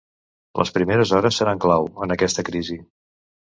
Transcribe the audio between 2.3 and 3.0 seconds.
crisi.